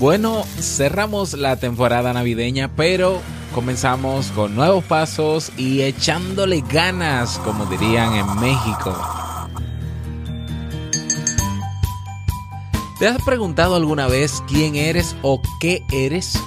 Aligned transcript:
Bueno, 0.00 0.44
cerramos 0.58 1.34
la 1.34 1.56
temporada 1.56 2.14
navideña, 2.14 2.70
pero 2.74 3.20
comenzamos 3.54 4.28
con 4.28 4.54
nuevos 4.54 4.82
pasos 4.82 5.52
y 5.58 5.82
echándole 5.82 6.64
ganas, 6.72 7.38
como 7.40 7.66
dirían 7.66 8.14
en 8.14 8.40
México. 8.40 8.96
¿Te 12.98 13.08
has 13.08 13.22
preguntado 13.24 13.76
alguna 13.76 14.06
vez 14.06 14.42
quién 14.48 14.74
eres 14.74 15.14
o 15.20 15.42
qué 15.60 15.84
eres? 15.92 16.42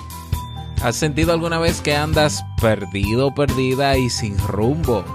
¿Has 0.81 0.95
sentido 0.95 1.31
alguna 1.31 1.59
vez 1.59 1.79
que 1.79 1.95
andas 1.95 2.43
perdido, 2.59 3.35
perdida 3.35 3.99
y 3.99 4.09
sin 4.09 4.35
rumbo? 4.39 5.05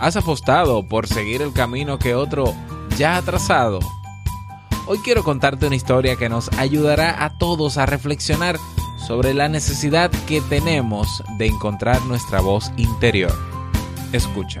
¿Has 0.00 0.16
apostado 0.16 0.88
por 0.88 1.06
seguir 1.06 1.40
el 1.40 1.52
camino 1.52 2.00
que 2.00 2.16
otro 2.16 2.52
ya 2.98 3.16
ha 3.16 3.22
trazado? 3.22 3.78
Hoy 4.86 4.98
quiero 4.98 5.24
contarte 5.24 5.66
una 5.66 5.76
historia 5.76 6.16
que 6.16 6.28
nos 6.28 6.52
ayudará 6.58 7.24
a 7.24 7.38
todos 7.38 7.78
a 7.78 7.86
reflexionar 7.86 8.56
sobre 8.98 9.32
la 9.32 9.48
necesidad 9.48 10.10
que 10.26 10.42
tenemos 10.42 11.24
de 11.38 11.46
encontrar 11.46 12.02
nuestra 12.04 12.40
voz 12.40 12.70
interior. 12.76 13.32
Escucha. 14.12 14.60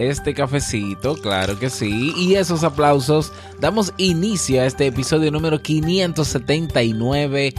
Este 0.00 0.32
cafecito, 0.32 1.14
claro 1.16 1.58
que 1.58 1.68
sí. 1.68 2.14
Y 2.16 2.36
esos 2.36 2.64
aplausos, 2.64 3.34
damos 3.58 3.92
inicio 3.98 4.62
a 4.62 4.64
este 4.64 4.86
episodio 4.86 5.30
número 5.30 5.60
579 5.60 7.52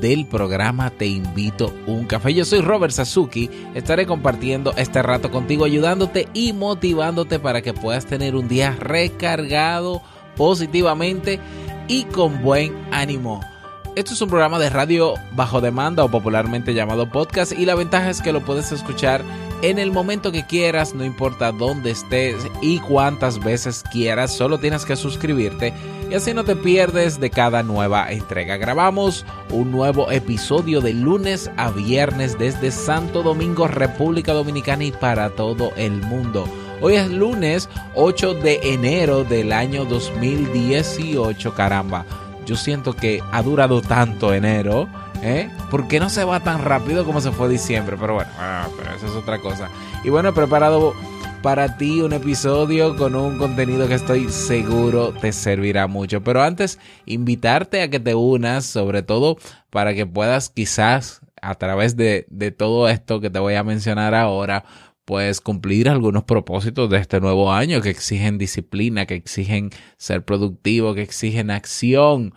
del 0.00 0.26
programa 0.26 0.90
Te 0.90 1.06
invito 1.06 1.72
un 1.86 2.04
café. 2.06 2.34
Yo 2.34 2.44
soy 2.44 2.62
Robert 2.62 2.92
Sasuki, 2.92 3.48
estaré 3.74 4.06
compartiendo 4.06 4.74
este 4.76 5.04
rato 5.04 5.30
contigo, 5.30 5.66
ayudándote 5.66 6.26
y 6.34 6.52
motivándote 6.52 7.38
para 7.38 7.62
que 7.62 7.72
puedas 7.72 8.06
tener 8.06 8.34
un 8.34 8.48
día 8.48 8.74
recargado 8.76 10.02
positivamente 10.36 11.38
y 11.86 12.06
con 12.06 12.42
buen 12.42 12.74
ánimo. 12.90 13.40
Esto 13.94 14.14
es 14.14 14.20
un 14.20 14.30
programa 14.30 14.58
de 14.58 14.68
radio 14.68 15.14
bajo 15.36 15.60
demanda 15.60 16.02
o 16.02 16.10
popularmente 16.10 16.74
llamado 16.74 17.08
podcast 17.08 17.52
y 17.52 17.64
la 17.64 17.76
ventaja 17.76 18.10
es 18.10 18.20
que 18.20 18.32
lo 18.32 18.44
puedes 18.44 18.72
escuchar 18.72 19.22
en 19.70 19.78
el 19.78 19.92
momento 19.92 20.30
que 20.30 20.44
quieras, 20.44 20.94
no 20.94 21.06
importa 21.06 21.50
dónde 21.50 21.90
estés 21.90 22.36
y 22.60 22.80
cuántas 22.80 23.42
veces 23.42 23.82
quieras, 23.90 24.30
solo 24.36 24.58
tienes 24.58 24.84
que 24.84 24.94
suscribirte 24.94 25.72
y 26.10 26.14
así 26.14 26.34
no 26.34 26.44
te 26.44 26.54
pierdes 26.54 27.18
de 27.18 27.30
cada 27.30 27.62
nueva 27.62 28.12
entrega. 28.12 28.58
Grabamos 28.58 29.24
un 29.48 29.70
nuevo 29.70 30.10
episodio 30.10 30.82
de 30.82 30.92
lunes 30.92 31.50
a 31.56 31.70
viernes 31.70 32.38
desde 32.38 32.70
Santo 32.70 33.22
Domingo, 33.22 33.66
República 33.66 34.34
Dominicana 34.34 34.84
y 34.84 34.92
para 34.92 35.30
todo 35.30 35.72
el 35.76 36.02
mundo. 36.02 36.46
Hoy 36.82 36.96
es 36.96 37.10
lunes 37.10 37.70
8 37.94 38.34
de 38.34 38.60
enero 38.64 39.24
del 39.24 39.50
año 39.50 39.86
2018, 39.86 41.54
caramba. 41.54 42.04
Yo 42.44 42.56
siento 42.56 42.92
que 42.92 43.22
ha 43.32 43.42
durado 43.42 43.80
tanto 43.80 44.34
enero, 44.34 44.90
¿eh? 45.24 45.50
¿Por 45.70 45.88
qué 45.88 45.98
no 45.98 46.10
se 46.10 46.24
va 46.24 46.40
tan 46.40 46.62
rápido 46.62 47.04
como 47.04 47.20
se 47.20 47.32
fue 47.32 47.48
diciembre? 47.48 47.96
Pero 47.98 48.14
bueno, 48.14 48.30
ah, 48.38 48.68
pero 48.76 48.94
eso 48.94 49.06
es 49.06 49.12
otra 49.12 49.40
cosa. 49.40 49.70
Y 50.04 50.10
bueno, 50.10 50.28
he 50.28 50.32
preparado 50.32 50.94
para 51.42 51.76
ti 51.76 52.00
un 52.00 52.12
episodio 52.12 52.96
con 52.96 53.14
un 53.14 53.38
contenido 53.38 53.88
que 53.88 53.94
estoy 53.94 54.28
seguro 54.28 55.12
te 55.12 55.32
servirá 55.32 55.86
mucho. 55.86 56.22
Pero 56.22 56.42
antes, 56.42 56.78
invitarte 57.06 57.82
a 57.82 57.88
que 57.88 58.00
te 58.00 58.14
unas, 58.14 58.66
sobre 58.66 59.02
todo 59.02 59.38
para 59.70 59.94
que 59.94 60.06
puedas 60.06 60.50
quizás 60.50 61.20
a 61.40 61.54
través 61.56 61.96
de, 61.96 62.26
de 62.30 62.50
todo 62.50 62.88
esto 62.88 63.20
que 63.20 63.30
te 63.30 63.38
voy 63.38 63.54
a 63.54 63.64
mencionar 63.64 64.14
ahora, 64.14 64.64
pues 65.04 65.40
cumplir 65.40 65.88
algunos 65.88 66.24
propósitos 66.24 66.88
de 66.88 66.98
este 66.98 67.20
nuevo 67.20 67.52
año 67.52 67.80
que 67.82 67.90
exigen 67.90 68.38
disciplina, 68.38 69.04
que 69.04 69.14
exigen 69.14 69.70
ser 69.98 70.24
productivo, 70.24 70.94
que 70.94 71.02
exigen 71.02 71.50
acción, 71.50 72.32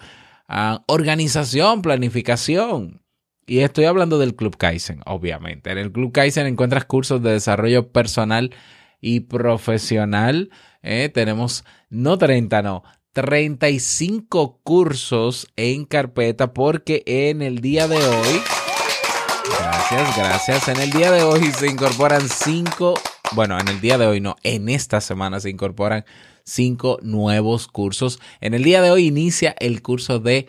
organización, 0.88 1.82
planificación. 1.82 3.02
Y 3.46 3.60
estoy 3.60 3.86
hablando 3.86 4.20
del 4.20 4.36
Club 4.36 4.58
Kaizen, 4.58 5.02
obviamente. 5.06 5.72
En 5.72 5.78
el 5.78 5.92
Club 5.92 6.12
Kaizen 6.12 6.48
encuentras 6.48 6.86
cursos 6.86 7.22
de 7.24 7.32
desarrollo 7.32 7.92
personal 7.92 8.54
y 9.00 9.22
profesional. 9.22 10.50
Eh, 10.82 11.10
tenemos 11.14 11.64
no 11.90 12.18
30, 12.18 12.62
no, 12.62 12.84
35 13.14 14.60
cursos 14.64 15.48
en 15.56 15.86
carpeta 15.86 16.54
porque 16.54 17.04
en 17.06 17.42
el 17.42 17.62
día 17.62 17.88
de 17.88 17.98
hoy 17.98 18.42
Gracias, 19.90 20.18
gracias. 20.18 20.68
En 20.68 20.80
el 20.80 20.92
día 20.92 21.12
de 21.12 21.24
hoy 21.24 21.52
se 21.52 21.68
incorporan 21.68 22.28
cinco, 22.28 22.94
bueno, 23.32 23.58
en 23.58 23.68
el 23.70 23.80
día 23.80 23.98
de 23.98 24.06
hoy 24.06 24.20
no, 24.20 24.36
en 24.44 24.68
esta 24.70 25.00
semana 25.00 25.40
se 25.40 25.50
incorporan 25.50 26.06
cinco 26.48 26.98
nuevos 27.04 27.68
cursos. 27.68 28.20
En 28.42 28.54
el 28.54 28.64
día 28.64 28.82
de 28.82 28.90
hoy 28.90 29.08
inicia 29.08 29.56
el 29.60 29.82
curso 29.82 30.20
de 30.20 30.48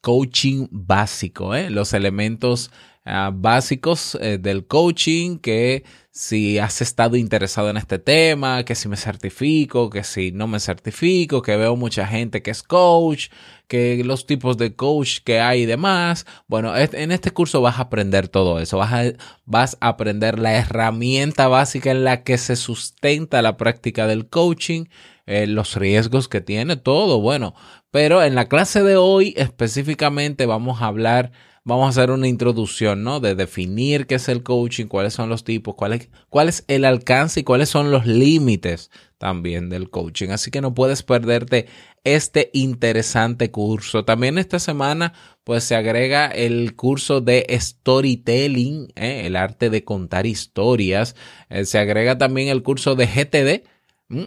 coaching 0.00 0.68
básico, 0.70 1.54
¿eh? 1.54 1.70
los 1.70 1.92
elementos 1.92 2.70
uh, 3.06 3.32
básicos 3.32 4.16
eh, 4.20 4.38
del 4.38 4.66
coaching 4.66 5.38
que 5.38 5.84
si 6.18 6.58
has 6.58 6.82
estado 6.82 7.14
interesado 7.14 7.70
en 7.70 7.76
este 7.76 8.00
tema, 8.00 8.64
que 8.64 8.74
si 8.74 8.88
me 8.88 8.96
certifico, 8.96 9.88
que 9.88 10.02
si 10.02 10.32
no 10.32 10.48
me 10.48 10.58
certifico, 10.58 11.42
que 11.42 11.56
veo 11.56 11.76
mucha 11.76 12.08
gente 12.08 12.42
que 12.42 12.50
es 12.50 12.64
coach, 12.64 13.28
que 13.68 14.02
los 14.04 14.26
tipos 14.26 14.56
de 14.56 14.74
coach 14.74 15.18
que 15.22 15.38
hay 15.38 15.62
y 15.62 15.66
demás. 15.66 16.26
Bueno, 16.48 16.72
en 16.76 17.12
este 17.12 17.30
curso 17.30 17.60
vas 17.60 17.78
a 17.78 17.82
aprender 17.82 18.26
todo 18.26 18.58
eso, 18.58 18.78
vas 18.78 18.92
a, 18.92 19.12
vas 19.44 19.76
a 19.80 19.88
aprender 19.88 20.40
la 20.40 20.56
herramienta 20.56 21.46
básica 21.46 21.92
en 21.92 22.02
la 22.02 22.24
que 22.24 22.36
se 22.36 22.56
sustenta 22.56 23.40
la 23.40 23.56
práctica 23.56 24.08
del 24.08 24.28
coaching, 24.28 24.86
eh, 25.26 25.46
los 25.46 25.76
riesgos 25.76 26.26
que 26.26 26.40
tiene, 26.40 26.76
todo, 26.76 27.20
bueno. 27.20 27.54
Pero 27.90 28.22
en 28.22 28.34
la 28.34 28.48
clase 28.48 28.82
de 28.82 28.96
hoy 28.96 29.34
específicamente 29.36 30.46
vamos 30.46 30.82
a 30.82 30.86
hablar 30.86 31.32
vamos 31.68 31.84
a 31.86 32.00
hacer 32.00 32.10
una 32.10 32.26
introducción, 32.26 33.04
¿no? 33.04 33.20
De 33.20 33.34
definir 33.34 34.06
qué 34.06 34.14
es 34.14 34.28
el 34.30 34.42
coaching, 34.42 34.86
cuáles 34.86 35.12
son 35.12 35.28
los 35.28 35.44
tipos, 35.44 35.74
cuál 35.74 35.92
es, 35.92 36.08
cuál 36.30 36.48
es 36.48 36.64
el 36.66 36.86
alcance 36.86 37.40
y 37.40 37.44
cuáles 37.44 37.68
son 37.68 37.90
los 37.90 38.06
límites 38.06 38.90
también 39.18 39.68
del 39.68 39.90
coaching. 39.90 40.30
Así 40.30 40.50
que 40.50 40.62
no 40.62 40.72
puedes 40.72 41.02
perderte 41.02 41.66
este 42.04 42.50
interesante 42.54 43.50
curso. 43.50 44.06
También 44.06 44.38
esta 44.38 44.58
semana, 44.58 45.12
pues 45.44 45.62
se 45.62 45.76
agrega 45.76 46.28
el 46.28 46.74
curso 46.74 47.20
de 47.20 47.46
storytelling, 47.50 48.88
¿eh? 48.96 49.26
el 49.26 49.36
arte 49.36 49.68
de 49.68 49.84
contar 49.84 50.24
historias. 50.24 51.16
Eh, 51.50 51.66
se 51.66 51.78
agrega 51.78 52.16
también 52.16 52.48
el 52.48 52.62
curso 52.62 52.94
de 52.94 53.06
GTD 53.06 53.68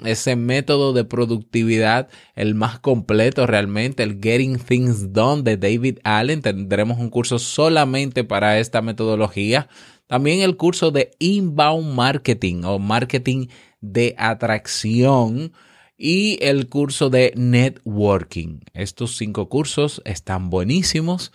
ese 0.04 0.36
método 0.36 0.94
de 0.94 1.04
productividad, 1.06 2.10
el 2.36 2.54
más 2.54 2.80
completo 2.80 3.48
realmente, 3.48 4.04
el 4.04 4.20
Getting 4.22 4.60
Things 4.60 5.12
Done 5.12 5.42
de 5.42 5.58
David 5.58 6.00
Allen. 6.04 6.42
Tendremos 6.42 7.00
un 7.00 7.10
curso 7.10 7.40
solamente 7.40 8.24
para 8.24 8.60
esta 8.60 8.82
metodología. 8.82 9.68
También 10.08 10.42
el 10.42 10.58
curso 10.58 10.92
de 10.92 11.12
Inbound 11.20 11.96
Marketing 11.96 12.64
o 12.64 12.78
Marketing 12.80 13.48
de 13.80 14.14
Atracción 14.18 15.54
y 15.98 16.38
el 16.42 16.68
curso 16.68 17.10
de 17.10 17.34
Networking. 17.36 18.60
Estos 18.74 19.18
cinco 19.18 19.50
cursos 19.50 20.02
están 20.06 20.50
buenísimos. 20.50 21.32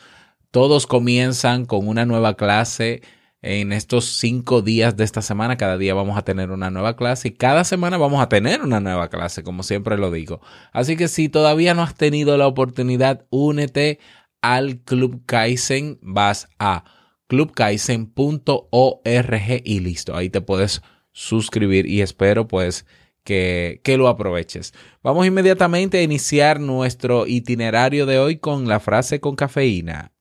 Todos 0.52 0.86
comienzan 0.86 1.66
con 1.66 1.88
una 1.88 2.06
nueva 2.06 2.34
clase 2.34 3.02
en 3.42 3.72
estos 3.72 4.16
cinco 4.16 4.62
días 4.62 4.96
de 4.96 5.04
esta 5.04 5.22
semana. 5.22 5.56
Cada 5.56 5.78
día 5.78 5.94
vamos 5.94 6.18
a 6.18 6.22
tener 6.22 6.50
una 6.50 6.70
nueva 6.70 6.96
clase 6.96 7.28
y 7.28 7.32
cada 7.32 7.64
semana 7.64 7.96
vamos 7.96 8.20
a 8.20 8.28
tener 8.28 8.62
una 8.62 8.80
nueva 8.80 9.08
clase, 9.08 9.42
como 9.42 9.62
siempre 9.62 9.98
lo 9.98 10.10
digo. 10.10 10.40
Así 10.72 10.96
que 10.96 11.08
si 11.08 11.28
todavía 11.28 11.74
no 11.74 11.82
has 11.82 11.94
tenido 11.94 12.36
la 12.36 12.46
oportunidad, 12.46 13.26
únete 13.30 14.00
al 14.42 14.80
Club 14.80 15.22
Kaizen. 15.26 15.98
Vas 16.02 16.48
a 16.58 16.84
clubkaizen.org 17.28 19.62
y 19.64 19.80
listo. 19.80 20.16
Ahí 20.16 20.30
te 20.30 20.40
puedes 20.40 20.82
suscribir 21.12 21.86
y 21.86 22.02
espero 22.02 22.48
pues 22.48 22.86
que, 23.24 23.80
que, 23.82 23.96
lo 23.96 24.08
aproveches. 24.08 24.74
Vamos 25.02 25.26
inmediatamente 25.26 25.98
a 25.98 26.02
iniciar 26.02 26.60
nuestro 26.60 27.26
itinerario 27.26 28.06
de 28.06 28.18
hoy 28.18 28.38
con 28.38 28.68
la 28.68 28.80
frase 28.80 29.20
con 29.20 29.34
cafeína. 29.34 30.15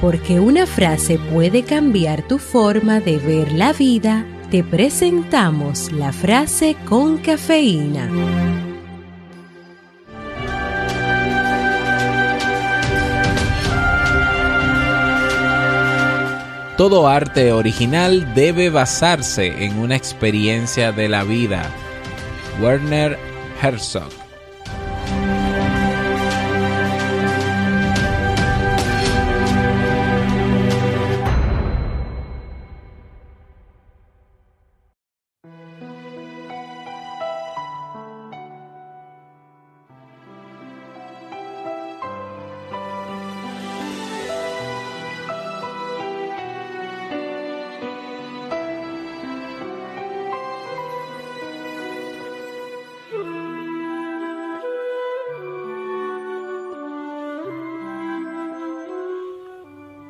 Porque 0.00 0.40
una 0.40 0.66
frase 0.66 1.18
puede 1.18 1.62
cambiar 1.62 2.22
tu 2.22 2.38
forma 2.38 3.00
de 3.00 3.16
ver 3.16 3.52
la 3.52 3.72
vida, 3.72 4.26
te 4.50 4.62
presentamos 4.62 5.90
la 5.90 6.12
frase 6.12 6.76
con 6.86 7.18
cafeína. 7.18 8.10
Todo 16.76 17.08
arte 17.08 17.52
original 17.52 18.34
debe 18.34 18.68
basarse 18.68 19.64
en 19.64 19.78
una 19.78 19.96
experiencia 19.96 20.92
de 20.92 21.08
la 21.08 21.24
vida. 21.24 21.70
Werner 22.60 23.18
Herzog 23.62 24.25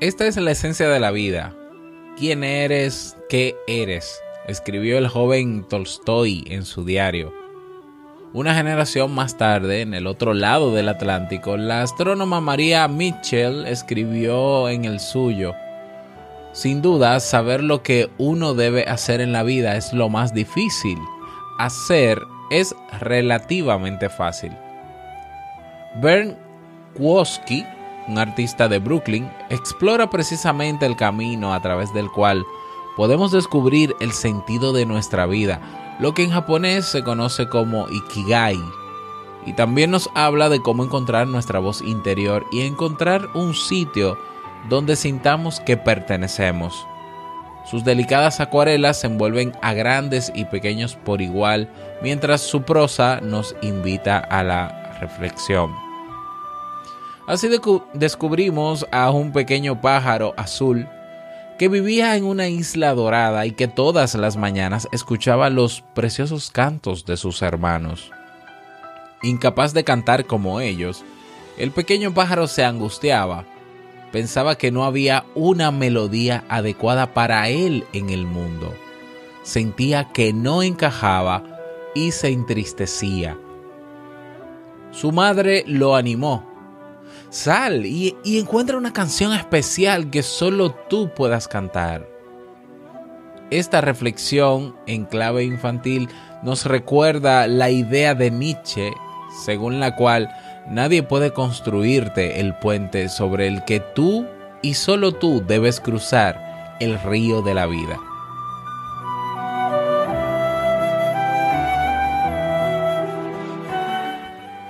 Esta 0.07 0.25
es 0.29 0.37
la 0.37 0.53
esencia 0.53 0.89
de 0.89 1.01
la 1.01 1.11
vida. 1.11 1.53
¿Quién 2.17 2.45
eres? 2.45 3.17
¿Qué 3.29 3.57
eres? 3.67 4.21
Escribió 4.47 4.99
el 4.99 5.09
joven 5.09 5.67
Tolstoy 5.69 6.45
en 6.47 6.65
su 6.65 6.85
diario. 6.85 7.35
Una 8.33 8.55
generación 8.55 9.13
más 9.13 9.37
tarde, 9.37 9.81
en 9.81 9.95
el 9.95 10.07
otro 10.07 10.33
lado 10.33 10.73
del 10.73 10.91
Atlántico, 10.91 11.57
la 11.57 11.83
astrónoma 11.83 12.41
María 12.41 12.87
Mitchell 12.87 13.67
escribió 13.67 14.69
en 14.69 14.85
el 14.85 15.01
suyo. 15.01 15.55
Sin 16.53 16.83
duda, 16.83 17.19
saber 17.19 17.65
lo 17.65 17.83
que 17.83 18.09
uno 18.17 18.55
debe 18.55 18.85
hacer 18.85 19.21
en 19.21 19.33
la 19.33 19.43
vida 19.43 19.75
es 19.75 19.93
lo 19.93 20.09
más 20.09 20.33
difícil. 20.33 20.99
Hacer 21.59 22.23
es 22.53 22.77
relativamente 23.01 24.09
fácil. 24.09 24.53
Bern 26.01 26.39
Kwoski 26.97 27.67
un 28.09 28.19
artista 28.19 28.69
de 28.69 28.79
Brooklyn, 28.79 29.31
explora 29.51 30.11
precisamente 30.11 30.87
el 30.87 30.97
camino 30.97 31.53
a 31.53 31.61
través 31.61 31.93
del 31.93 32.11
cual 32.11 32.45
podemos 32.97 33.33
descubrir 33.33 33.95
el 34.01 34.13
sentido 34.13 34.73
de 34.73 34.87
nuestra 34.87 35.27
vida, 35.27 35.61
lo 36.01 36.15
que 36.15 36.25
en 36.25 36.31
japonés 36.31 36.87
se 36.87 37.03
conoce 37.03 37.49
como 37.49 37.89
Ikigai. 37.89 38.59
Y 39.45 39.53
también 39.53 39.91
nos 39.91 40.11
habla 40.15 40.49
de 40.49 40.61
cómo 40.61 40.83
encontrar 40.83 41.27
nuestra 41.29 41.59
voz 41.61 41.81
interior 41.83 42.45
y 42.51 42.63
encontrar 42.63 43.29
un 43.35 43.55
sitio 43.55 44.19
donde 44.69 44.97
sintamos 44.97 45.61
que 45.61 45.77
pertenecemos. 45.77 46.87
Sus 47.65 47.85
delicadas 47.85 48.41
acuarelas 48.41 49.01
se 49.01 49.09
envuelven 49.09 49.53
a 49.61 49.73
grandes 49.73 50.33
y 50.35 50.45
pequeños 50.45 50.95
por 50.95 51.21
igual, 51.21 51.69
mientras 52.01 52.41
su 52.41 52.63
prosa 52.63 53.21
nos 53.21 53.57
invita 53.61 54.19
a 54.19 54.43
la 54.43 54.97
reflexión. 55.01 55.86
Así 57.27 57.49
descubrimos 57.93 58.87
a 58.93 59.11
un 59.11 59.33
pequeño 59.33 59.81
pájaro 59.81 60.33
azul 60.37 60.89
que 61.59 61.69
vivía 61.69 62.17
en 62.17 62.25
una 62.25 62.49
isla 62.49 62.95
dorada 62.95 63.47
y 63.47 63.53
que 63.53 63.67
todas 63.67 64.15
las 64.15 64.37
mañanas 64.37 64.89
escuchaba 64.93 65.51
los 65.51 65.83
preciosos 65.95 66.51
cantos 66.51 67.05
de 67.05 67.17
sus 67.17 67.43
hermanos. 67.43 68.13
Incapaz 69.23 69.73
de 69.73 69.83
cantar 69.83 70.27
como 70.27 70.61
ellos, 70.61 71.03
el 71.59 71.73
pequeño 71.73 72.15
pájaro 72.15 72.47
se 72.47 72.65
angustiaba. 72.65 73.45
Pensaba 74.13 74.57
que 74.57 74.71
no 74.71 74.85
había 74.85 75.25
una 75.35 75.73
melodía 75.73 76.45
adecuada 76.49 77.13
para 77.13 77.49
él 77.49 77.87
en 77.93 78.11
el 78.11 78.25
mundo. 78.27 78.73
Sentía 79.43 80.13
que 80.13 80.33
no 80.33 80.63
encajaba 80.63 81.43
y 81.95 82.13
se 82.13 82.29
entristecía. 82.29 83.37
Su 84.93 85.11
madre 85.11 85.65
lo 85.67 85.97
animó 85.97 86.56
Sal 87.37 87.85
y, 87.85 88.17
encuentra 88.25 88.79
una 88.79 88.95
canción 88.95 89.35
especial 89.35 90.09
que 90.09 90.23
solo 90.23 90.71
tú 90.89 91.11
puedas 91.15 91.49
cantar. 91.49 92.09
Esta 93.51 93.83
reflexión 93.83 94.75
en 94.87 95.05
clave 95.05 95.45
infantil 95.45 96.09
nos 96.43 96.65
recuerda 96.65 97.47
la 97.47 97.69
idea 97.69 98.15
de 98.15 98.31
Nietzsche, 98.31 98.91
según 99.45 99.81
la 99.81 99.97
cual 99.97 100.35
nadie 100.67 101.03
puede 101.03 101.35
construirte 101.35 102.41
el 102.41 102.55
puente 102.55 103.11
sobre 103.11 103.49
el 103.49 103.65
que 103.65 103.81
tú 103.81 104.25
y 104.63 104.73
solo 104.73 105.13
tú 105.13 105.45
debes 105.47 105.79
cruzar 105.79 106.75
el 106.81 106.99
río 107.01 107.43
de 107.43 107.53
la 107.53 107.67
vida. 107.67 108.01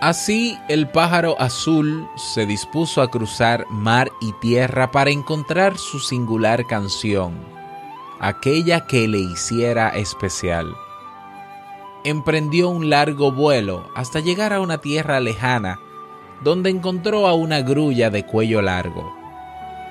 Así 0.06 0.56
el 0.68 0.88
pájaro 0.88 1.34
azul 1.40 2.08
se 2.14 2.46
dispuso 2.46 3.02
a 3.02 3.10
cruzar 3.10 3.66
mar 3.70 4.08
y 4.20 4.30
tierra 4.34 4.92
para 4.92 5.10
encontrar 5.10 5.78
su 5.78 5.98
singular 5.98 6.64
canción, 6.68 7.34
aquella 8.20 8.86
que 8.86 9.08
le 9.08 9.18
hiciera 9.18 9.88
especial. 9.88 10.76
Emprendió 12.04 12.68
un 12.68 12.88
largo 12.88 13.32
vuelo 13.32 13.90
hasta 13.96 14.20
llegar 14.20 14.52
a 14.52 14.60
una 14.60 14.78
tierra 14.78 15.18
lejana, 15.18 15.80
donde 16.44 16.70
encontró 16.70 17.26
a 17.26 17.34
una 17.34 17.62
grulla 17.62 18.08
de 18.08 18.24
cuello 18.24 18.62
largo. 18.62 19.12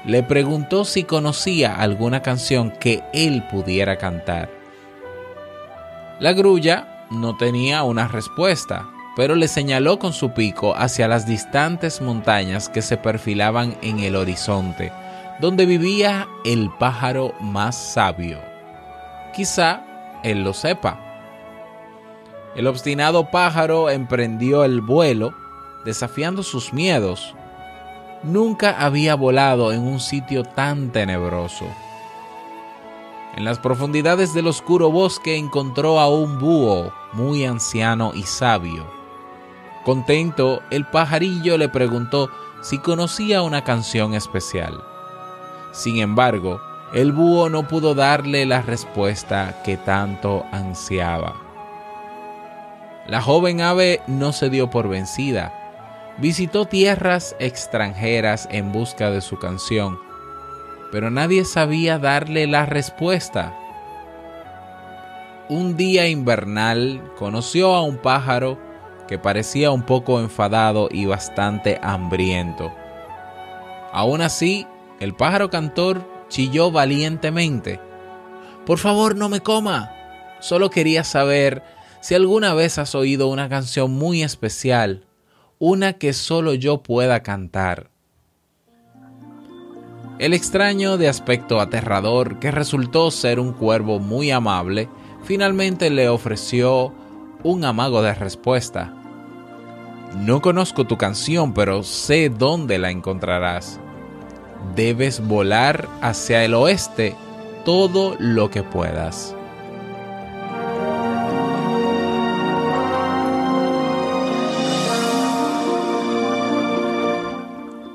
Le 0.05 0.23
preguntó 0.23 0.85
si 0.85 1.03
conocía 1.03 1.75
alguna 1.75 2.21
canción 2.21 2.71
que 2.79 3.03
él 3.11 3.43
pudiera 3.51 3.97
cantar. 3.97 4.49
La 6.21 6.31
grulla 6.31 7.05
no 7.11 7.35
tenía 7.35 7.83
una 7.83 8.07
respuesta, 8.07 8.94
pero 9.15 9.35
le 9.35 9.47
señaló 9.47 9.97
con 9.97 10.13
su 10.13 10.31
pico 10.31 10.75
hacia 10.75 11.07
las 11.07 11.25
distantes 11.25 12.01
montañas 12.01 12.67
que 12.67 12.81
se 12.81 12.97
perfilaban 12.97 13.77
en 13.81 13.99
el 13.99 14.15
horizonte, 14.15 14.91
donde 15.39 15.65
vivía 15.65 16.27
el 16.43 16.69
pájaro 16.77 17.33
más 17.39 17.77
sabio. 17.77 18.39
Quizá 19.33 19.81
él 20.23 20.43
lo 20.43 20.53
sepa. 20.53 20.99
El 22.55 22.67
obstinado 22.67 23.31
pájaro 23.31 23.89
emprendió 23.89 24.65
el 24.65 24.81
vuelo, 24.81 25.33
desafiando 25.85 26.43
sus 26.43 26.73
miedos. 26.73 27.35
Nunca 28.23 28.71
había 28.79 29.15
volado 29.15 29.71
en 29.71 29.81
un 29.81 29.99
sitio 29.99 30.43
tan 30.43 30.91
tenebroso. 30.91 31.65
En 33.35 33.43
las 33.43 33.59
profundidades 33.59 34.33
del 34.33 34.47
oscuro 34.47 34.89
bosque 34.89 35.35
encontró 35.37 35.99
a 35.99 36.09
un 36.09 36.39
búho 36.39 36.93
muy 37.13 37.45
anciano 37.45 38.13
y 38.15 38.23
sabio 38.23 39.04
Contento, 39.85 40.63
el 40.71 40.83
pajarillo 40.83 41.59
le 41.59 41.69
preguntó 41.69 42.31
si 42.61 42.79
conocía 42.79 43.43
una 43.43 43.63
canción 43.63 44.15
especial. 44.15 44.83
Sin 45.73 45.97
embargo, 45.97 46.59
el 46.91 47.11
búho 47.11 47.49
no 47.49 47.67
pudo 47.67 47.93
darle 47.93 48.47
la 48.47 48.63
respuesta 48.63 49.61
que 49.63 49.77
tanto 49.77 50.43
ansiaba. 50.51 51.35
La 53.05 53.21
joven 53.21 53.61
ave 53.61 54.01
no 54.07 54.31
se 54.31 54.49
dio 54.49 54.71
por 54.71 54.89
vencida. 54.89 55.53
Visitó 56.17 56.65
tierras 56.65 57.35
extranjeras 57.37 58.47
en 58.49 58.71
busca 58.71 59.11
de 59.11 59.21
su 59.21 59.37
canción, 59.37 59.99
pero 60.91 61.11
nadie 61.11 61.45
sabía 61.45 61.99
darle 61.99 62.47
la 62.47 62.65
respuesta. 62.65 63.53
Un 65.47 65.77
día 65.77 66.07
invernal 66.07 67.03
conoció 67.19 67.75
a 67.75 67.83
un 67.83 67.97
pájaro 67.97 68.64
que 69.07 69.17
parecía 69.17 69.71
un 69.71 69.83
poco 69.83 70.19
enfadado 70.19 70.89
y 70.91 71.05
bastante 71.05 71.79
hambriento. 71.81 72.71
Aún 73.91 74.21
así, 74.21 74.67
el 74.99 75.13
pájaro 75.13 75.49
cantor 75.49 76.05
chilló 76.29 76.71
valientemente. 76.71 77.79
Por 78.65 78.79
favor, 78.79 79.15
no 79.15 79.29
me 79.29 79.41
coma. 79.41 79.91
Solo 80.39 80.69
quería 80.69 81.03
saber 81.03 81.63
si 82.01 82.15
alguna 82.15 82.53
vez 82.53 82.77
has 82.77 82.93
oído 82.95 83.29
una 83.29 83.49
canción 83.49 83.91
muy 83.91 84.23
especial, 84.23 85.05
una 85.59 85.93
que 85.93 86.13
solo 86.13 86.53
yo 86.53 86.83
pueda 86.83 87.21
cantar. 87.23 87.89
El 90.17 90.33
extraño 90.33 90.97
de 90.97 91.09
aspecto 91.09 91.59
aterrador, 91.59 92.39
que 92.39 92.51
resultó 92.51 93.11
ser 93.11 93.39
un 93.39 93.53
cuervo 93.53 93.99
muy 93.99 94.31
amable, 94.31 94.87
finalmente 95.23 95.89
le 95.89 96.07
ofreció 96.07 96.93
un 97.45 97.63
amago 97.63 98.01
de 98.01 98.15
respuesta. 98.15 98.91
No 100.17 100.41
conozco 100.41 100.85
tu 100.85 100.97
canción, 100.97 101.53
pero 101.53 101.83
sé 101.83 102.29
dónde 102.29 102.79
la 102.79 102.89
encontrarás. 102.89 103.79
Debes 104.75 105.25
volar 105.25 105.87
hacia 106.01 106.43
el 106.43 106.55
oeste 106.55 107.15
todo 107.63 108.15
lo 108.17 108.49
que 108.49 108.63
puedas. 108.63 109.35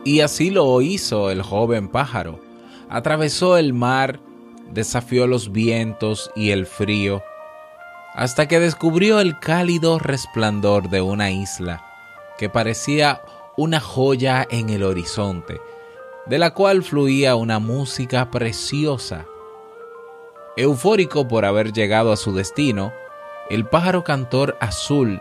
Y 0.05 0.21
así 0.21 0.51
lo 0.51 0.81
hizo 0.81 1.29
el 1.29 1.43
joven 1.43 1.89
pájaro. 1.89 2.39
Atravesó 2.89 3.57
el 3.57 3.73
mar, 3.73 4.21
desafió 4.73 5.27
los 5.27 5.51
vientos 5.51 6.31
y 6.37 6.51
el 6.51 6.67
frío, 6.67 7.21
hasta 8.15 8.49
que 8.49 8.61
descubrió 8.61 9.21
el 9.21 9.39
cálido 9.39 9.99
resplandor 9.99 10.89
de 10.91 11.01
una 11.01 11.31
isla, 11.31 11.85
que 12.39 12.49
parecía 12.49 13.23
una 13.57 13.81
joya 13.81 14.47
en 14.51 14.71
el 14.71 14.83
horizonte, 14.83 15.61
de 16.27 16.39
la 16.39 16.53
cual 16.53 16.83
fluía 16.83 17.37
una 17.37 17.59
música 17.59 18.31
preciosa. 18.31 19.27
Eufórico 20.57 21.29
por 21.29 21.45
haber 21.45 21.73
llegado 21.73 22.13
a 22.13 22.17
su 22.17 22.35
destino, 22.35 22.93
el 23.49 23.67
pájaro 23.67 24.05
cantor 24.05 24.57
azul 24.61 25.21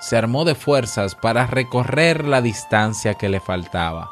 se 0.00 0.16
armó 0.16 0.44
de 0.44 0.54
fuerzas 0.54 1.14
para 1.14 1.46
recorrer 1.46 2.24
la 2.24 2.40
distancia 2.40 3.14
que 3.14 3.28
le 3.28 3.40
faltaba 3.40 4.10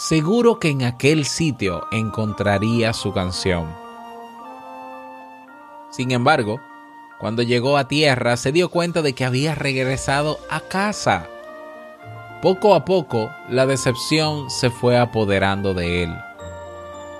seguro 0.00 0.58
que 0.58 0.70
en 0.70 0.82
aquel 0.82 1.26
sitio 1.26 1.86
encontraría 1.90 2.94
su 2.94 3.12
canción. 3.12 3.68
Sin 5.90 6.10
embargo, 6.10 6.58
cuando 7.20 7.42
llegó 7.42 7.76
a 7.76 7.86
tierra 7.86 8.38
se 8.38 8.50
dio 8.50 8.70
cuenta 8.70 9.02
de 9.02 9.12
que 9.12 9.26
había 9.26 9.54
regresado 9.54 10.38
a 10.48 10.60
casa. 10.60 11.28
Poco 12.40 12.74
a 12.74 12.86
poco 12.86 13.30
la 13.50 13.66
decepción 13.66 14.48
se 14.48 14.70
fue 14.70 14.98
apoderando 14.98 15.74
de 15.74 16.04
él. 16.04 16.14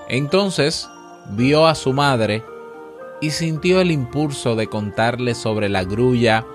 Entonces 0.09 0.89
vio 1.29 1.67
a 1.67 1.75
su 1.75 1.93
madre 1.93 2.43
y 3.21 3.29
sintió 3.29 3.79
el 3.79 3.91
impulso 3.91 4.55
de 4.55 4.65
contarle 4.65 5.35
sobre 5.35 5.69
la 5.69 5.83
grulla, 5.83 6.47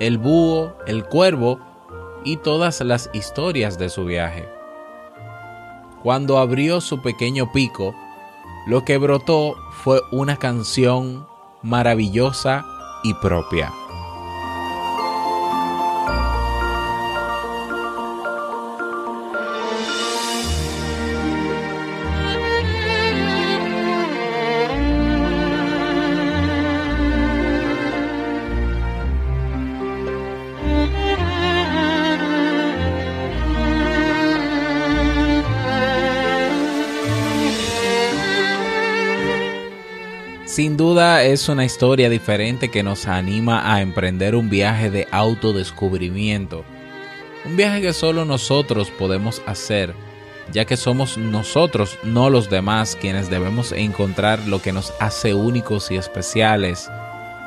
el 0.00 0.16
búho, 0.16 0.72
el 0.86 1.04
cuervo 1.04 1.60
y 2.24 2.38
todas 2.38 2.80
las 2.80 3.10
historias 3.12 3.78
de 3.78 3.90
su 3.90 4.06
viaje. 4.06 4.48
Cuando 6.02 6.38
abrió 6.38 6.80
su 6.80 7.02
pequeño 7.02 7.52
pico, 7.52 7.94
lo 8.66 8.86
que 8.86 8.96
brotó 8.96 9.56
fue 9.72 10.00
una 10.10 10.36
canción 10.36 11.26
maravillosa 11.62 12.64
y 13.02 13.14
propia. 13.14 13.72
Sin 40.58 40.76
duda 40.76 41.22
es 41.22 41.48
una 41.48 41.64
historia 41.64 42.10
diferente 42.10 42.68
que 42.68 42.82
nos 42.82 43.06
anima 43.06 43.72
a 43.72 43.80
emprender 43.80 44.34
un 44.34 44.50
viaje 44.50 44.90
de 44.90 45.06
autodescubrimiento. 45.12 46.64
Un 47.44 47.56
viaje 47.56 47.80
que 47.80 47.92
solo 47.92 48.24
nosotros 48.24 48.90
podemos 48.90 49.40
hacer, 49.46 49.94
ya 50.52 50.64
que 50.64 50.76
somos 50.76 51.16
nosotros, 51.16 51.96
no 52.02 52.28
los 52.28 52.50
demás, 52.50 52.98
quienes 53.00 53.30
debemos 53.30 53.70
encontrar 53.70 54.48
lo 54.48 54.60
que 54.60 54.72
nos 54.72 54.92
hace 54.98 55.32
únicos 55.32 55.92
y 55.92 55.96
especiales, 55.96 56.90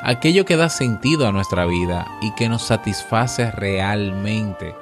aquello 0.02 0.46
que 0.46 0.56
da 0.56 0.70
sentido 0.70 1.28
a 1.28 1.32
nuestra 1.32 1.66
vida 1.66 2.06
y 2.22 2.34
que 2.34 2.48
nos 2.48 2.62
satisface 2.62 3.50
realmente. 3.50 4.74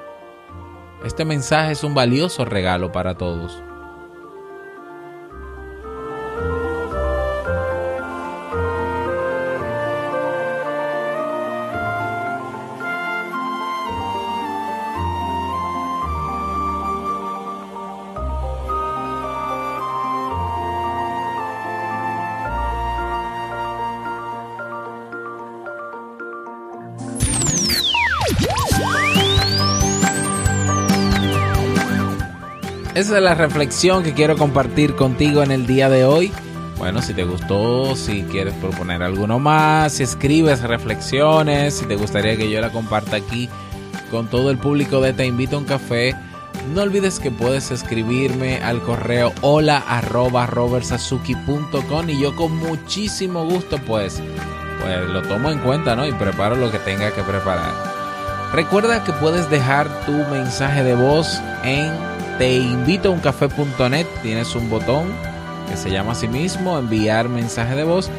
Este 1.03 1.25
mensaje 1.25 1.73
es 1.73 1.83
un 1.83 1.93
valioso 1.93 2.45
regalo 2.45 2.93
para 2.93 3.15
todos. 3.15 3.61
Esa 33.01 33.17
es 33.17 33.23
la 33.23 33.33
reflexión 33.33 34.03
que 34.03 34.13
quiero 34.13 34.37
compartir 34.37 34.95
contigo 34.95 35.41
en 35.41 35.49
el 35.49 35.65
día 35.65 35.89
de 35.89 36.05
hoy. 36.05 36.31
Bueno, 36.77 37.01
si 37.01 37.15
te 37.15 37.23
gustó, 37.23 37.95
si 37.95 38.21
quieres 38.21 38.53
proponer 38.53 39.01
alguno 39.01 39.39
más, 39.39 39.93
si 39.93 40.03
escribes 40.03 40.61
reflexiones, 40.61 41.73
si 41.73 41.87
te 41.87 41.95
gustaría 41.95 42.37
que 42.37 42.51
yo 42.51 42.61
la 42.61 42.71
comparta 42.71 43.15
aquí 43.15 43.49
con 44.11 44.27
todo 44.27 44.51
el 44.51 44.59
público 44.59 45.01
de 45.01 45.13
Te 45.13 45.25
Invito 45.25 45.55
a 45.55 45.59
un 45.61 45.65
Café, 45.65 46.15
no 46.75 46.83
olvides 46.83 47.19
que 47.19 47.31
puedes 47.31 47.71
escribirme 47.71 48.61
al 48.61 48.83
correo 48.83 49.33
hola 49.41 49.79
arroba 49.79 50.47
y 52.07 52.21
yo 52.21 52.35
con 52.35 52.55
muchísimo 52.55 53.45
gusto 53.45 53.79
pues, 53.79 54.21
pues 54.79 55.09
lo 55.09 55.23
tomo 55.23 55.49
en 55.49 55.57
cuenta 55.57 55.95
¿no? 55.95 56.05
y 56.05 56.11
preparo 56.11 56.55
lo 56.55 56.71
que 56.71 56.77
tenga 56.77 57.09
que 57.09 57.23
preparar. 57.23 57.73
Recuerda 58.53 59.03
que 59.03 59.13
puedes 59.13 59.49
dejar 59.49 59.87
tu 60.05 60.11
mensaje 60.11 60.83
de 60.83 60.93
voz 60.93 61.41
en 61.63 62.10
teinvitouncafe.net. 62.41 64.07
Tienes 64.23 64.55
un 64.55 64.67
botón 64.67 65.13
que 65.69 65.77
se 65.77 65.91
llama 65.91 66.13
a 66.13 66.15
sí 66.15 66.27
mismo 66.27 66.79
enviar 66.79 67.29
mensaje 67.29 67.75
de 67.75 67.83
voz 67.83 68.09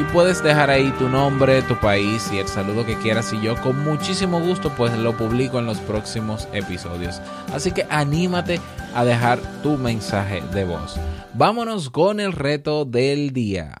y 0.00 0.02
puedes 0.12 0.42
dejar 0.42 0.68
ahí 0.68 0.92
tu 0.98 1.08
nombre, 1.08 1.62
tu 1.62 1.78
país 1.78 2.28
y 2.32 2.38
el 2.38 2.48
saludo 2.48 2.84
que 2.84 2.98
quieras 2.98 3.32
y 3.32 3.40
yo 3.40 3.54
con 3.62 3.84
muchísimo 3.84 4.40
gusto 4.40 4.72
pues 4.76 4.98
lo 4.98 5.16
publico 5.16 5.60
en 5.60 5.66
los 5.66 5.78
próximos 5.78 6.48
episodios. 6.52 7.22
Así 7.52 7.70
que 7.70 7.86
anímate 7.88 8.58
a 8.96 9.04
dejar 9.04 9.38
tu 9.62 9.76
mensaje 9.76 10.42
de 10.52 10.64
voz. 10.64 10.96
Vámonos 11.34 11.88
con 11.88 12.18
el 12.18 12.32
reto 12.32 12.84
del 12.84 13.32
día. 13.32 13.80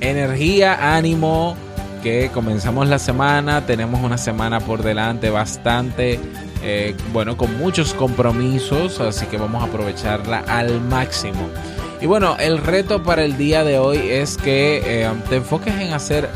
Energía, 0.00 0.96
ánimo, 0.96 1.56
que 1.98 2.30
comenzamos 2.32 2.88
la 2.88 2.98
semana, 2.98 3.66
tenemos 3.66 4.02
una 4.02 4.18
semana 4.18 4.60
por 4.60 4.82
delante 4.82 5.30
bastante, 5.30 6.20
eh, 6.62 6.94
bueno, 7.12 7.36
con 7.36 7.56
muchos 7.58 7.94
compromisos, 7.94 9.00
así 9.00 9.26
que 9.26 9.36
vamos 9.36 9.62
a 9.62 9.66
aprovecharla 9.66 10.44
al 10.46 10.80
máximo. 10.80 11.48
Y 12.00 12.06
bueno, 12.06 12.36
el 12.38 12.58
reto 12.58 13.02
para 13.02 13.24
el 13.24 13.36
día 13.36 13.64
de 13.64 13.78
hoy 13.78 13.98
es 13.98 14.36
que 14.36 14.82
eh, 14.84 15.10
te 15.28 15.36
enfoques 15.36 15.74
en 15.74 15.92
hacer 15.92 16.28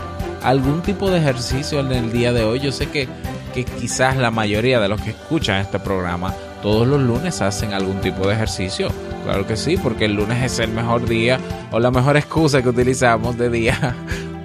algún 0.42 0.82
tipo 0.82 1.10
de 1.10 1.18
ejercicio 1.18 1.80
en 1.80 1.92
el 1.92 2.12
día 2.12 2.32
de 2.32 2.44
hoy. 2.44 2.60
Yo 2.60 2.72
sé 2.72 2.88
que, 2.88 3.08
que 3.54 3.64
quizás 3.64 4.16
la 4.16 4.30
mayoría 4.30 4.80
de 4.80 4.88
los 4.88 5.00
que 5.00 5.10
escuchan 5.10 5.60
este 5.60 5.78
programa 5.78 6.34
todos 6.62 6.86
los 6.86 7.00
lunes 7.00 7.42
hacen 7.42 7.74
algún 7.74 8.00
tipo 8.00 8.26
de 8.26 8.34
ejercicio. 8.34 8.88
Claro 9.24 9.46
que 9.46 9.56
sí, 9.56 9.76
porque 9.76 10.06
el 10.06 10.14
lunes 10.14 10.42
es 10.42 10.58
el 10.60 10.70
mejor 10.70 11.06
día 11.06 11.38
o 11.72 11.80
la 11.80 11.90
mejor 11.90 12.16
excusa 12.16 12.62
que 12.62 12.68
utilizamos 12.68 13.36
de 13.36 13.50
día 13.50 13.96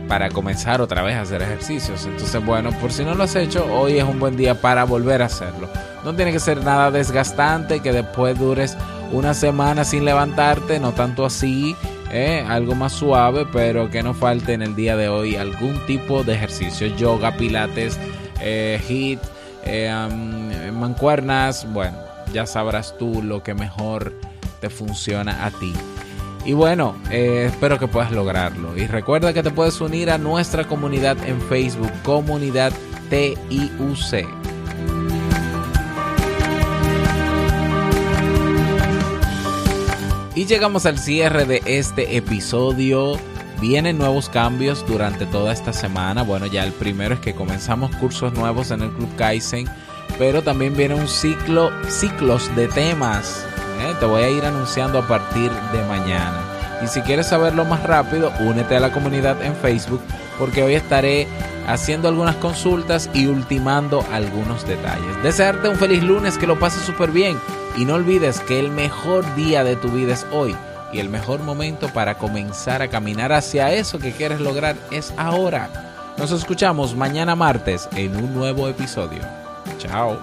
para 0.07 0.29
comenzar 0.29 0.81
otra 0.81 1.01
vez 1.01 1.15
a 1.15 1.21
hacer 1.21 1.41
ejercicios. 1.41 2.05
Entonces, 2.05 2.43
bueno, 2.45 2.71
por 2.79 2.91
si 2.91 3.03
no 3.03 3.15
lo 3.15 3.23
has 3.23 3.35
hecho, 3.35 3.65
hoy 3.71 3.97
es 3.97 4.03
un 4.03 4.19
buen 4.19 4.37
día 4.37 4.61
para 4.61 4.83
volver 4.85 5.21
a 5.21 5.25
hacerlo. 5.25 5.69
No 6.03 6.15
tiene 6.15 6.31
que 6.31 6.39
ser 6.39 6.63
nada 6.63 6.91
desgastante, 6.91 7.81
que 7.81 7.91
después 7.91 8.39
dures 8.39 8.77
una 9.11 9.33
semana 9.33 9.83
sin 9.83 10.05
levantarte, 10.05 10.79
no 10.79 10.93
tanto 10.93 11.25
así, 11.25 11.75
¿eh? 12.11 12.45
algo 12.47 12.75
más 12.75 12.93
suave, 12.93 13.45
pero 13.51 13.89
que 13.89 14.03
no 14.03 14.13
falte 14.13 14.53
en 14.53 14.61
el 14.61 14.75
día 14.75 14.95
de 14.95 15.09
hoy 15.09 15.35
algún 15.35 15.85
tipo 15.85 16.23
de 16.23 16.33
ejercicio, 16.33 16.87
yoga, 16.87 17.35
pilates, 17.37 17.97
eh, 18.41 18.79
hit, 18.87 19.19
um, 19.65 20.77
mancuernas, 20.77 21.71
bueno, 21.73 21.97
ya 22.33 22.45
sabrás 22.45 22.97
tú 22.97 23.21
lo 23.23 23.43
que 23.43 23.53
mejor 23.53 24.13
te 24.59 24.69
funciona 24.69 25.45
a 25.45 25.51
ti. 25.51 25.73
Y 26.47 26.53
bueno, 26.53 26.95
eh, 27.11 27.47
espero 27.49 27.77
que 27.77 27.89
puedas 27.89 28.13
lograrlo. 28.13 28.77
Y 28.77 28.87
recuerda 28.87 29.33
que 29.33 29.43
te 29.43 29.51
puedes 29.51 29.81
unir 29.81 30.09
a 30.09 30.17
nuestra 30.17 30.65
comunidad 30.65 31.17
en 31.27 31.41
Facebook, 31.41 31.91
Comunidad 32.03 32.71
TIUC. 33.09 34.25
Y 40.35 40.45
llegamos 40.45 40.85
al 40.85 40.97
cierre 40.97 41.43
de 41.43 41.61
este 41.65 42.15
episodio. 42.15 43.19
Vienen 43.59 43.97
nuevos 43.97 44.29
cambios 44.29 44.87
durante 44.87 45.25
toda 45.25 45.51
esta 45.51 45.73
semana. 45.73 46.23
Bueno, 46.23 46.45
ya 46.45 46.63
el 46.63 46.71
primero 46.71 47.15
es 47.15 47.19
que 47.19 47.35
comenzamos 47.35 47.93
cursos 47.97 48.31
nuevos 48.31 48.71
en 48.71 48.83
el 48.83 48.91
Club 48.91 49.13
Kaizen, 49.17 49.67
pero 50.17 50.41
también 50.41 50.77
viene 50.77 50.95
un 50.95 51.09
ciclo, 51.09 51.71
ciclos 51.89 52.49
de 52.55 52.69
temas. 52.69 53.45
¿Eh? 53.81 53.95
Te 53.99 54.05
voy 54.05 54.23
a 54.23 54.29
ir 54.29 54.45
anunciando 54.45 54.99
a 54.99 55.07
partir 55.07 55.51
de 55.71 55.83
mañana. 55.83 56.41
Y 56.83 56.87
si 56.87 57.01
quieres 57.01 57.27
saberlo 57.27 57.65
más 57.65 57.83
rápido, 57.83 58.31
únete 58.39 58.75
a 58.75 58.79
la 58.79 58.91
comunidad 58.91 59.41
en 59.41 59.55
Facebook 59.55 60.01
porque 60.37 60.63
hoy 60.63 60.75
estaré 60.75 61.27
haciendo 61.67 62.07
algunas 62.07 62.35
consultas 62.35 63.09
y 63.13 63.27
ultimando 63.27 64.05
algunos 64.11 64.65
detalles. 64.67 65.23
Desearte 65.23 65.69
un 65.69 65.75
feliz 65.75 66.03
lunes, 66.03 66.37
que 66.37 66.47
lo 66.47 66.59
pases 66.59 66.83
súper 66.83 67.11
bien 67.11 67.37
y 67.75 67.85
no 67.85 67.95
olvides 67.95 68.39
que 68.41 68.59
el 68.59 68.71
mejor 68.71 69.35
día 69.35 69.63
de 69.63 69.75
tu 69.75 69.89
vida 69.89 70.13
es 70.13 70.25
hoy 70.31 70.55
y 70.93 70.99
el 70.99 71.09
mejor 71.09 71.41
momento 71.41 71.89
para 71.89 72.17
comenzar 72.17 72.81
a 72.81 72.87
caminar 72.87 73.33
hacia 73.33 73.73
eso 73.73 73.99
que 73.99 74.13
quieres 74.13 74.39
lograr 74.39 74.75
es 74.91 75.13
ahora. 75.17 75.69
Nos 76.17 76.31
escuchamos 76.31 76.95
mañana 76.95 77.35
martes 77.35 77.87
en 77.95 78.15
un 78.15 78.33
nuevo 78.33 78.67
episodio. 78.67 79.21
Chao. 79.77 80.17